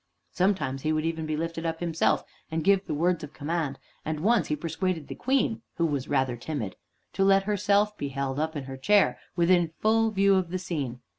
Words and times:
Sometimes 0.31 0.81
he 0.81 0.91
would 0.91 1.05
even 1.05 1.27
be 1.27 1.37
lifted 1.37 1.63
up 1.63 1.79
himself 1.79 2.23
and 2.49 2.63
give 2.63 2.87
the 2.87 2.93
words 2.95 3.23
of 3.23 3.33
command; 3.35 3.77
and 4.03 4.21
once 4.21 4.47
he 4.47 4.55
persuaded 4.55 5.07
the 5.09 5.13
Queen, 5.13 5.61
who 5.75 5.85
was 5.85 6.07
rather 6.09 6.35
timid, 6.35 6.75
to 7.13 7.23
let 7.23 7.43
herself 7.43 7.95
be 7.99 8.07
held 8.09 8.39
up 8.39 8.55
in 8.55 8.63
her 8.63 8.77
chair 8.77 9.19
within 9.35 9.73
full 9.79 10.09
view 10.09 10.33
of 10.33 10.49
the 10.49 10.57
scene. 10.57 11.01